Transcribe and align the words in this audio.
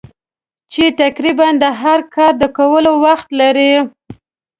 چې 0.73 0.83
تقریباً 1.01 1.47
د 1.63 1.65
هر 1.81 1.99
کار 2.15 2.33
د 2.41 2.43
کولو 2.57 2.91
وخت 3.05 3.27
لرې. 3.39 3.73